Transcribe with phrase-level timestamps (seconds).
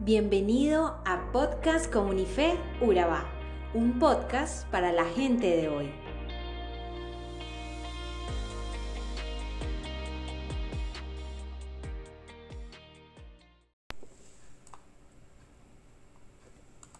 [0.00, 3.24] Bienvenido a Podcast Comunife Urabá,
[3.74, 5.92] un podcast para la gente de hoy.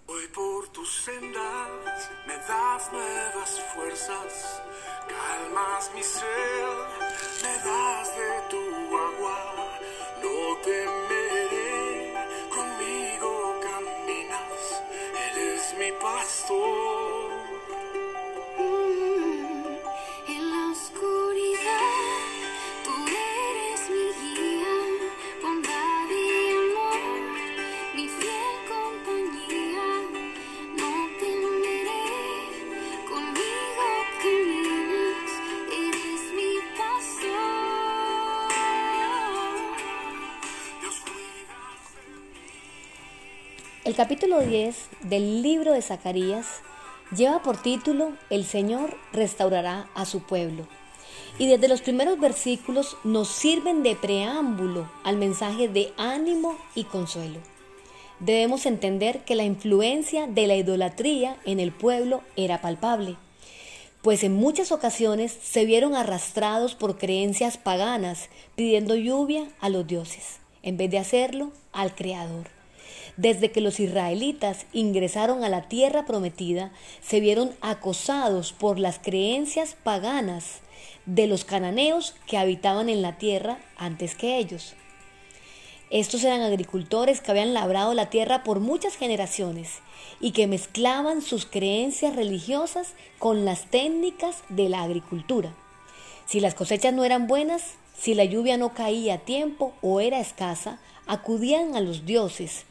[0.08, 4.60] Voy por tus sendas, me das nuevas fuerzas,
[5.06, 6.24] calmas mi sed,
[7.44, 8.58] me das de tu
[8.96, 9.38] agua,
[10.20, 11.17] no temeré,
[15.88, 16.97] eres mi
[43.98, 46.46] capítulo 10 del libro de Zacarías
[47.16, 50.68] lleva por título El Señor restaurará a su pueblo.
[51.36, 57.40] Y desde los primeros versículos nos sirven de preámbulo al mensaje de ánimo y consuelo.
[58.20, 63.16] Debemos entender que la influencia de la idolatría en el pueblo era palpable,
[64.02, 70.38] pues en muchas ocasiones se vieron arrastrados por creencias paganas pidiendo lluvia a los dioses,
[70.62, 72.57] en vez de hacerlo al Creador.
[73.18, 76.70] Desde que los israelitas ingresaron a la tierra prometida,
[77.02, 80.60] se vieron acosados por las creencias paganas
[81.04, 84.74] de los cananeos que habitaban en la tierra antes que ellos.
[85.90, 89.80] Estos eran agricultores que habían labrado la tierra por muchas generaciones
[90.20, 95.52] y que mezclaban sus creencias religiosas con las técnicas de la agricultura.
[96.24, 100.20] Si las cosechas no eran buenas, si la lluvia no caía a tiempo o era
[100.20, 102.64] escasa, acudían a los dioses.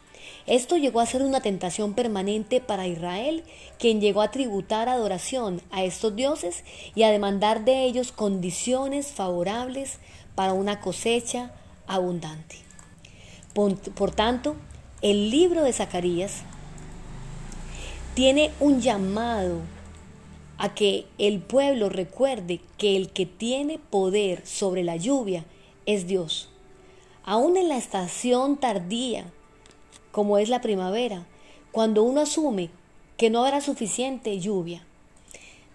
[0.45, 3.43] Esto llegó a ser una tentación permanente para Israel,
[3.80, 6.64] quien llegó a tributar adoración a estos dioses
[6.95, 9.99] y a demandar de ellos condiciones favorables
[10.36, 11.52] para una cosecha
[11.87, 12.58] abundante.
[13.54, 14.55] Por, tanto,
[15.02, 16.43] el libro de Zacarías
[18.14, 19.61] tiene un llamado
[20.60, 25.43] a que el pueblo recuerde que el que tiene poder sobre la lluvia
[25.87, 26.49] es Dios.
[27.23, 29.26] Aún en la estación tardía,
[30.17, 31.28] como es la primavera,
[31.72, 32.72] cuando uno asume
[33.17, 34.83] que no habrá suficiente lluvia.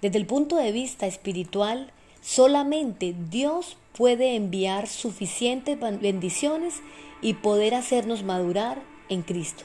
[0.01, 1.93] Desde el punto de vista espiritual,
[2.23, 6.81] solamente Dios puede enviar suficientes bendiciones
[7.21, 9.63] y poder hacernos madurar en Cristo.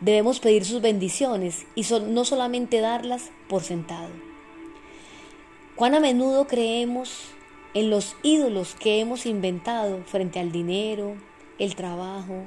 [0.00, 4.10] Debemos pedir sus bendiciones y no solamente darlas por sentado.
[5.74, 7.22] Cuán a menudo creemos
[7.74, 11.16] en los ídolos que hemos inventado frente al dinero,
[11.58, 12.46] el trabajo,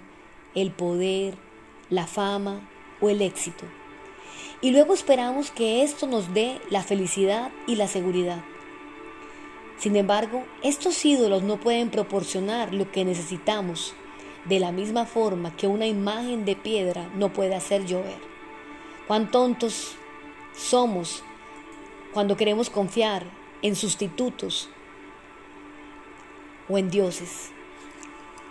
[0.55, 1.35] el poder,
[1.89, 2.69] la fama
[3.01, 3.65] o el éxito.
[4.61, 8.43] Y luego esperamos que esto nos dé la felicidad y la seguridad.
[9.77, 13.93] Sin embargo, estos ídolos no pueden proporcionar lo que necesitamos
[14.45, 18.19] de la misma forma que una imagen de piedra no puede hacer llover.
[19.07, 19.95] Cuán tontos
[20.55, 21.23] somos
[22.13, 23.25] cuando queremos confiar
[23.61, 24.69] en sustitutos
[26.69, 27.51] o en dioses.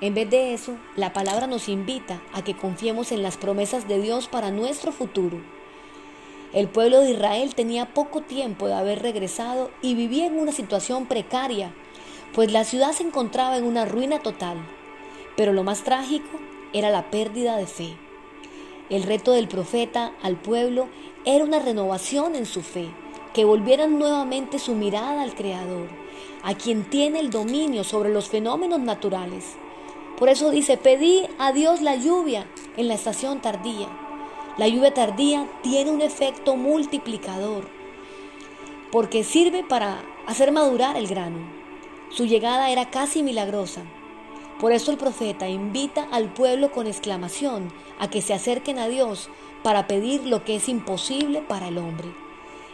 [0.02, 4.00] En vez de eso, la palabra nos invita a que confiemos en las promesas de
[4.00, 5.40] Dios para nuestro futuro.
[6.52, 11.06] El pueblo de Israel tenía poco tiempo de haber regresado y vivía en una situación
[11.06, 11.72] precaria,
[12.34, 14.56] pues la ciudad se encontraba en una ruina total.
[15.36, 16.40] Pero lo más trágico
[16.72, 17.94] era la pérdida de fe.
[18.90, 20.88] El reto del profeta al pueblo
[21.24, 22.88] era una renovación en su fe,
[23.34, 25.86] que volvieran nuevamente su mirada al Creador,
[26.42, 29.54] a quien tiene el dominio sobre los fenómenos naturales.
[30.22, 32.46] Por eso dice, pedí a Dios la lluvia
[32.76, 33.88] en la estación tardía.
[34.56, 37.66] La lluvia tardía tiene un efecto multiplicador,
[38.92, 41.38] porque sirve para hacer madurar el grano.
[42.08, 43.82] Su llegada era casi milagrosa.
[44.60, 49.28] Por eso el profeta invita al pueblo con exclamación a que se acerquen a Dios
[49.64, 52.06] para pedir lo que es imposible para el hombre.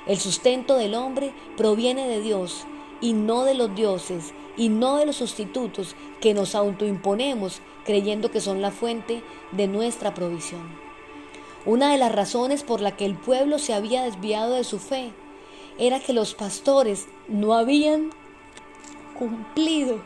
[0.07, 2.67] El sustento del hombre proviene de Dios
[3.01, 8.41] y no de los dioses y no de los sustitutos que nos autoimponemos creyendo que
[8.41, 9.23] son la fuente
[9.53, 10.61] de nuestra provisión.
[11.65, 15.13] Una de las razones por la que el pueblo se había desviado de su fe
[15.79, 18.11] era que los pastores no habían
[19.19, 20.01] cumplido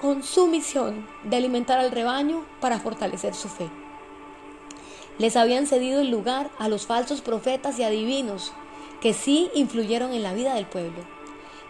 [0.00, 3.68] con su misión de alimentar al rebaño para fortalecer su fe.
[5.18, 8.52] Les habían cedido el lugar a los falsos profetas y adivinos
[9.00, 11.02] que sí influyeron en la vida del pueblo.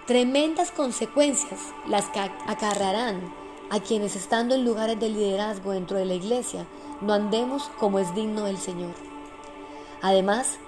[0.06, 3.32] Tremendas consecuencias las que acarrearán
[3.70, 6.66] a quienes estando en lugares de liderazgo dentro de la iglesia,
[7.00, 8.94] no andemos como es digno del Señor.
[10.02, 10.58] Además,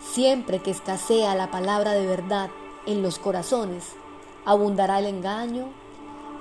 [0.00, 2.50] siempre que escasea la palabra de verdad
[2.84, 3.94] en los corazones,
[4.44, 5.68] abundará el engaño,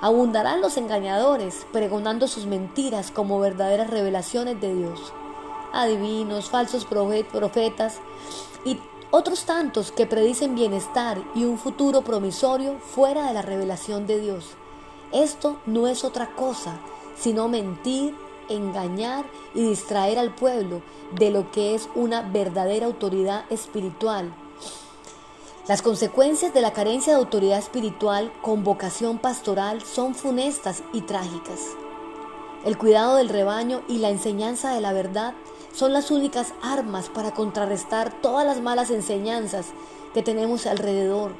[0.01, 5.13] abundarán los engañadores, pregonando sus mentiras como verdaderas revelaciones de Dios.
[5.71, 7.99] Adivinos, falsos profetas
[8.65, 8.77] y
[9.11, 14.51] otros tantos que predicen bienestar y un futuro promisorio fuera de la revelación de Dios.
[15.11, 16.79] Esto no es otra cosa
[17.17, 18.15] sino mentir,
[18.49, 20.81] engañar y distraer al pueblo
[21.17, 24.33] de lo que es una verdadera autoridad espiritual.
[25.67, 31.59] Las consecuencias de la carencia de autoridad espiritual con vocación pastoral son funestas y trágicas.
[32.65, 35.33] El cuidado del rebaño y la enseñanza de la verdad
[35.75, 39.67] son las únicas armas para contrarrestar todas las malas enseñanzas
[40.13, 41.35] que tenemos alrededor,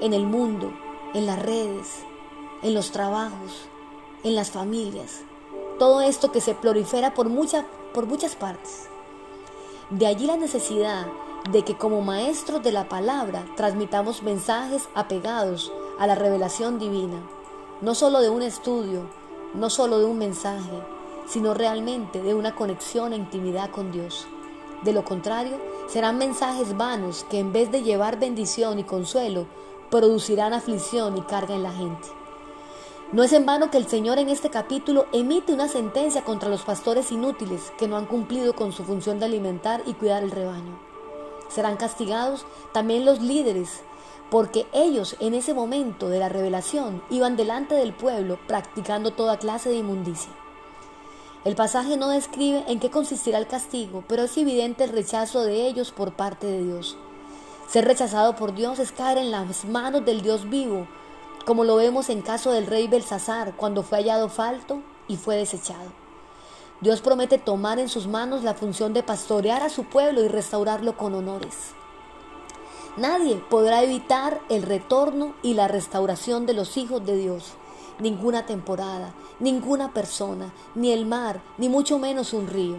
[0.00, 0.72] en el mundo,
[1.14, 2.02] en las redes,
[2.62, 3.68] en los trabajos,
[4.24, 5.20] en las familias.
[5.78, 7.28] Todo esto que se prolifera por,
[7.94, 8.88] por muchas partes.
[9.90, 11.06] De allí la necesidad
[11.52, 17.22] de que como maestros de la palabra transmitamos mensajes apegados a la revelación divina,
[17.80, 19.02] no solo de un estudio,
[19.54, 20.95] no solo de un mensaje,
[21.26, 24.26] sino realmente de una conexión e intimidad con Dios.
[24.82, 25.58] De lo contrario,
[25.88, 29.46] serán mensajes vanos que en vez de llevar bendición y consuelo,
[29.90, 32.08] producirán aflicción y carga en la gente.
[33.12, 36.62] No es en vano que el Señor en este capítulo emite una sentencia contra los
[36.62, 40.76] pastores inútiles que no han cumplido con su función de alimentar y cuidar el rebaño.
[41.48, 43.82] Serán castigados también los líderes,
[44.28, 49.68] porque ellos en ese momento de la revelación iban delante del pueblo practicando toda clase
[49.68, 50.32] de inmundicia.
[51.46, 55.68] El pasaje no describe en qué consistirá el castigo, pero es evidente el rechazo de
[55.68, 56.96] ellos por parte de Dios.
[57.68, 60.88] Ser rechazado por Dios es caer en las manos del Dios vivo,
[61.44, 65.92] como lo vemos en caso del rey Belsasar cuando fue hallado falto y fue desechado.
[66.80, 70.96] Dios promete tomar en sus manos la función de pastorear a su pueblo y restaurarlo
[70.96, 71.74] con honores.
[72.96, 77.52] Nadie podrá evitar el retorno y la restauración de los hijos de Dios
[77.98, 82.76] ninguna temporada, ninguna persona, ni el mar, ni mucho menos un río.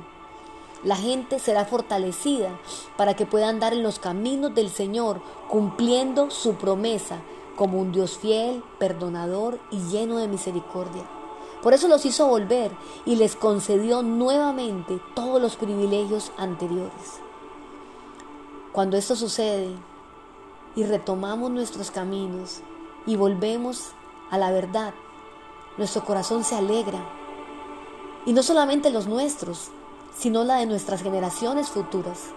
[0.83, 2.59] La gente será fortalecida
[2.97, 7.19] para que pueda andar en los caminos del Señor, cumpliendo su promesa
[7.55, 11.03] como un Dios fiel, perdonador y lleno de misericordia.
[11.63, 12.71] Por eso los hizo volver
[13.05, 17.19] y les concedió nuevamente todos los privilegios anteriores.
[18.71, 19.71] Cuando esto sucede
[20.75, 22.61] y retomamos nuestros caminos
[23.07, 23.93] y volvemos
[24.29, 24.93] a la verdad,
[25.77, 26.99] nuestro corazón se alegra.
[28.25, 29.69] Y no solamente los nuestros,
[30.17, 32.31] sino la de nuestras generaciones futuras.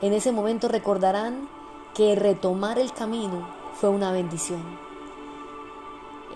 [0.00, 1.48] En ese momento recordarán
[1.94, 4.62] que retomar el camino fue una bendición.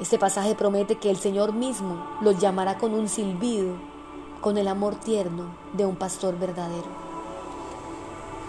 [0.01, 3.75] Este pasaje promete que el Señor mismo los llamará con un silbido,
[4.41, 6.87] con el amor tierno de un pastor verdadero.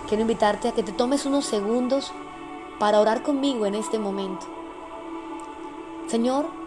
[0.08, 2.12] Quiero invitarte a que te tomes unos segundos
[2.80, 4.46] para orar conmigo en este momento.
[6.08, 6.59] Señor,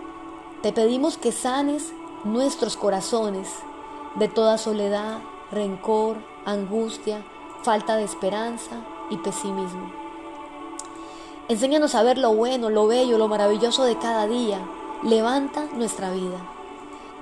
[0.63, 1.93] te pedimos que sanes
[2.23, 3.49] nuestros corazones
[4.15, 5.19] de toda soledad,
[5.51, 7.25] rencor, angustia,
[7.65, 8.77] falta de esperanza
[9.11, 9.91] y pesimismo.
[11.49, 14.61] Enséñanos a ver lo bueno, lo bello, lo maravilloso de cada día.
[15.03, 16.39] Levanta nuestra vida.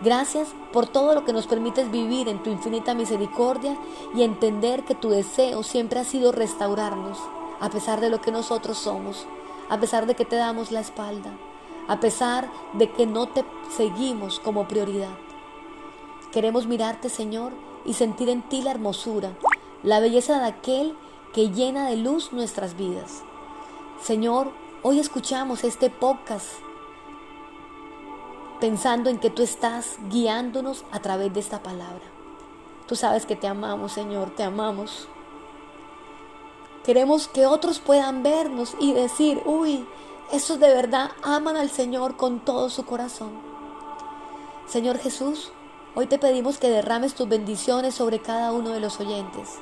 [0.02, 3.74] Gracias por todo lo que nos permites vivir en tu infinita misericordia
[4.14, 7.16] y entender que tu deseo siempre ha sido restaurarnos,
[7.58, 9.26] a pesar de lo que nosotros somos,
[9.70, 11.30] a pesar de que te damos la espalda
[11.88, 13.44] a pesar de que no te
[13.76, 15.16] seguimos como prioridad.
[16.32, 17.52] Queremos mirarte, Señor,
[17.84, 19.32] y sentir en ti la hermosura,
[19.82, 20.96] la belleza de aquel
[21.32, 23.22] que llena de luz nuestras vidas.
[24.02, 26.48] Señor, hoy escuchamos este podcast
[28.60, 32.04] pensando en que tú estás guiándonos a través de esta palabra.
[32.86, 35.08] Tú sabes que te amamos, Señor, te amamos.
[36.84, 39.86] Queremos que otros puedan vernos y decir, uy,
[40.32, 43.30] esos de verdad aman al Señor con todo su corazón.
[44.68, 45.50] Señor Jesús,
[45.96, 49.58] hoy te pedimos que derrames tus bendiciones sobre cada uno de los oyentes,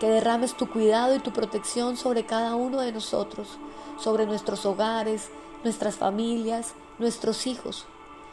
[0.00, 3.58] que derrames tu cuidado y tu protección sobre cada uno de nosotros,
[3.98, 5.28] sobre nuestros hogares,
[5.64, 7.84] nuestras familias, nuestros hijos.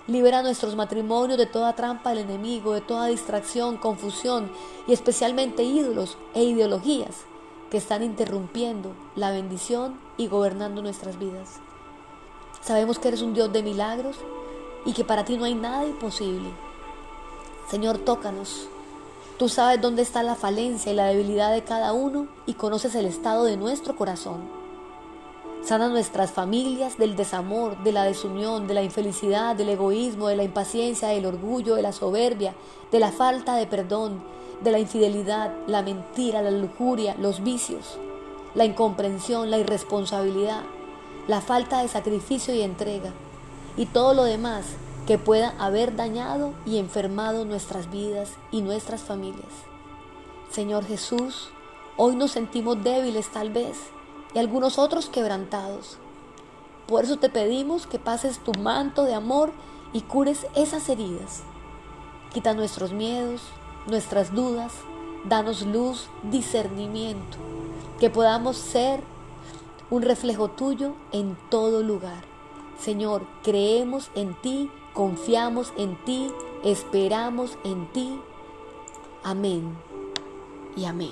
[0.08, 4.50] Libera nuestros matrimonios de toda trampa del enemigo, de toda distracción, confusión
[4.88, 7.26] y especialmente ídolos e ideologías
[7.70, 11.60] que están interrumpiendo la bendición y gobernando nuestras vidas.
[12.64, 14.16] Sabemos que eres un Dios de milagros
[14.86, 16.50] y que para ti no hay nada imposible.
[17.70, 18.70] Señor, tócanos.
[19.38, 23.06] Tú sabes dónde está la falencia y la debilidad de cada uno y conoces el
[23.06, 24.42] estado de nuestro corazón.
[25.62, 30.44] Sana nuestras familias del desamor, de la desunión, de la infelicidad, del egoísmo, de la
[30.44, 32.54] impaciencia, del orgullo, de la soberbia,
[32.92, 34.24] de la falta de perdón,
[34.62, 37.98] de la infidelidad, la mentira, la lujuria, los vicios,
[38.56, 40.64] la incomprensión, la irresponsabilidad,
[41.28, 43.14] la falta de sacrificio y entrega
[43.78, 44.66] y todo lo demás
[45.08, 49.52] que pueda haber dañado y enfermado nuestras vidas y nuestras familias.
[50.52, 51.50] Señor Jesús,
[51.98, 53.78] hoy nos sentimos débiles tal vez
[54.34, 55.98] y algunos otros quebrantados.
[56.88, 59.52] Por eso te pedimos que pases tu manto de amor
[59.94, 61.44] y cures esas heridas.
[62.34, 63.42] Quita nuestros miedos,
[63.88, 64.74] nuestras dudas,
[65.26, 67.38] danos luz, discernimiento,
[68.00, 69.02] que podamos ser
[69.94, 72.24] un reflejo tuyo en todo lugar.
[72.80, 76.32] Señor, creemos en ti, confiamos en ti,
[76.64, 78.20] esperamos en ti.
[79.22, 79.78] Amén
[80.76, 81.12] y amén.